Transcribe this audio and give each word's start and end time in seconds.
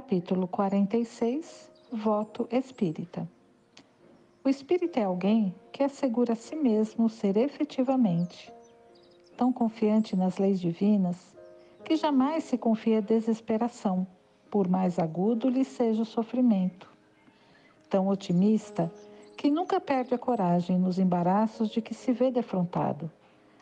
Capítulo 0.00 0.48
46 0.48 1.70
Voto 1.92 2.48
Espírita 2.50 3.28
O 4.42 4.48
espírita 4.48 4.98
é 4.98 5.04
alguém 5.04 5.54
que 5.70 5.82
assegura 5.82 6.32
a 6.32 6.36
si 6.36 6.56
mesmo 6.56 7.06
ser 7.10 7.36
efetivamente 7.36 8.50
tão 9.36 9.52
confiante 9.52 10.16
nas 10.16 10.38
leis 10.38 10.58
divinas 10.58 11.36
que 11.84 11.96
jamais 11.96 12.44
se 12.44 12.56
confia 12.56 13.02
desesperação, 13.02 14.06
por 14.50 14.66
mais 14.66 14.98
agudo 14.98 15.50
lhe 15.50 15.66
seja 15.66 16.00
o 16.00 16.06
sofrimento. 16.06 16.90
Tão 17.90 18.08
otimista 18.08 18.90
que 19.36 19.50
nunca 19.50 19.78
perde 19.78 20.14
a 20.14 20.18
coragem 20.18 20.78
nos 20.78 20.98
embaraços 20.98 21.68
de 21.68 21.82
que 21.82 21.92
se 21.92 22.10
vê 22.10 22.30
defrontado, 22.30 23.10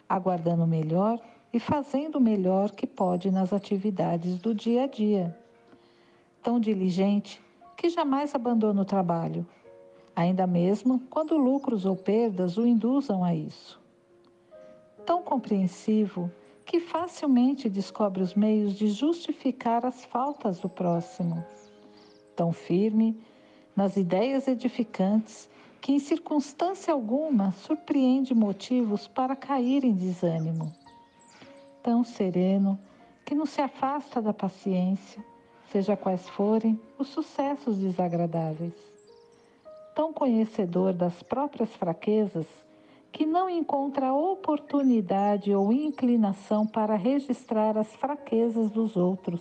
aguardando 0.08 0.62
o 0.62 0.68
melhor 0.68 1.20
e 1.52 1.58
fazendo 1.58 2.18
o 2.18 2.20
melhor 2.20 2.70
que 2.70 2.86
pode 2.86 3.28
nas 3.28 3.52
atividades 3.52 4.38
do 4.38 4.54
dia 4.54 4.84
a 4.84 4.86
dia. 4.86 5.36
Tão 6.42 6.58
diligente 6.58 7.42
que 7.76 7.88
jamais 7.88 8.34
abandona 8.34 8.82
o 8.82 8.84
trabalho, 8.84 9.46
ainda 10.14 10.46
mesmo 10.46 11.00
quando 11.10 11.36
lucros 11.36 11.84
ou 11.84 11.96
perdas 11.96 12.56
o 12.56 12.66
induzam 12.66 13.22
a 13.22 13.34
isso. 13.34 13.80
Tão 15.06 15.22
compreensivo 15.22 16.30
que 16.64 16.80
facilmente 16.80 17.68
descobre 17.68 18.22
os 18.22 18.34
meios 18.34 18.74
de 18.74 18.88
justificar 18.88 19.86
as 19.86 20.04
faltas 20.04 20.58
do 20.58 20.68
próximo. 20.68 21.44
Tão 22.36 22.52
firme 22.52 23.18
nas 23.74 23.96
ideias 23.96 24.46
edificantes 24.48 25.48
que, 25.80 25.92
em 25.92 25.98
circunstância 25.98 26.92
alguma, 26.92 27.52
surpreende 27.52 28.34
motivos 28.34 29.08
para 29.08 29.34
cair 29.34 29.84
em 29.84 29.94
desânimo 29.94 30.72
tão 31.88 32.04
sereno 32.04 32.78
que 33.24 33.34
não 33.34 33.46
se 33.46 33.62
afasta 33.62 34.20
da 34.20 34.34
paciência, 34.34 35.24
seja 35.70 35.96
quais 35.96 36.28
forem 36.30 36.80
os 36.98 37.08
sucessos 37.08 37.78
desagradáveis. 37.78 38.74
Tão 39.94 40.12
conhecedor 40.12 40.92
das 40.92 41.22
próprias 41.22 41.70
fraquezas 41.76 42.46
que 43.12 43.26
não 43.26 43.48
encontra 43.48 44.12
oportunidade 44.12 45.52
ou 45.54 45.72
inclinação 45.72 46.66
para 46.66 46.94
registrar 46.94 47.76
as 47.76 47.92
fraquezas 47.96 48.70
dos 48.70 48.96
outros. 48.96 49.40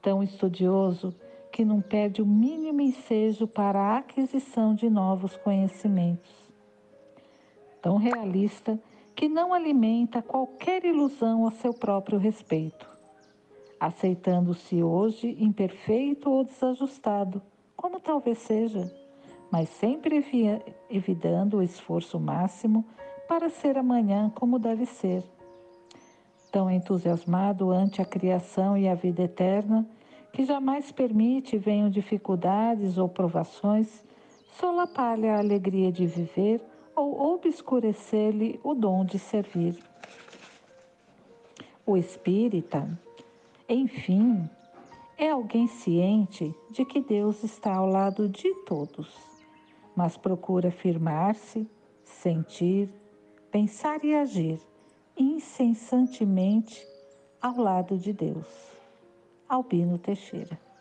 Tão 0.00 0.22
estudioso 0.22 1.14
que 1.52 1.64
não 1.64 1.80
perde 1.80 2.22
o 2.22 2.26
mínimo 2.26 2.80
ensejo 2.80 3.46
para 3.46 3.78
a 3.78 3.98
aquisição 3.98 4.74
de 4.74 4.88
novos 4.88 5.36
conhecimentos. 5.36 6.32
Tão 7.80 7.96
realista 7.96 8.80
que 9.14 9.28
não 9.28 9.52
alimenta 9.52 10.22
qualquer 10.22 10.84
ilusão 10.84 11.46
a 11.46 11.50
seu 11.52 11.74
próprio 11.74 12.18
respeito, 12.18 12.88
aceitando-se 13.82 14.80
hoje 14.80 15.36
imperfeito 15.40 16.30
ou 16.30 16.44
desajustado, 16.44 17.42
como 17.76 17.98
talvez 17.98 18.38
seja, 18.38 18.88
mas 19.50 19.68
sempre 19.70 20.24
evitando 20.88 21.56
o 21.56 21.62
esforço 21.64 22.20
máximo 22.20 22.84
para 23.26 23.50
ser 23.50 23.76
amanhã 23.76 24.30
como 24.36 24.56
deve 24.56 24.86
ser. 24.86 25.24
Tão 26.52 26.70
entusiasmado 26.70 27.72
ante 27.72 28.00
a 28.00 28.04
criação 28.04 28.78
e 28.78 28.86
a 28.86 28.94
vida 28.94 29.24
eterna, 29.24 29.84
que 30.32 30.44
jamais 30.44 30.92
permite 30.92 31.58
venham 31.58 31.90
dificuldades 31.90 32.98
ou 32.98 33.08
provações 33.08 34.04
solapar-lhe 34.60 35.28
a 35.28 35.38
alegria 35.38 35.90
de 35.90 36.06
viver 36.06 36.60
ou 36.94 37.34
obscurecer-lhe 37.34 38.60
o 38.62 38.74
dom 38.74 39.04
de 39.04 39.18
servir. 39.18 39.76
O 41.84 41.96
espírita, 41.96 42.88
enfim, 43.68 44.48
é 45.16 45.30
alguém 45.30 45.66
ciente 45.66 46.54
de 46.70 46.84
que 46.84 47.00
Deus 47.00 47.42
está 47.44 47.74
ao 47.74 47.86
lado 47.86 48.28
de 48.28 48.52
todos, 48.64 49.14
mas 49.94 50.16
procura 50.16 50.70
firmar-se, 50.70 51.68
sentir, 52.04 52.88
pensar 53.50 54.04
e 54.04 54.14
agir 54.14 54.60
incessantemente 55.16 56.86
ao 57.40 57.56
lado 57.56 57.98
de 57.98 58.12
Deus. 58.12 58.46
Albino 59.48 59.98
Teixeira 59.98 60.71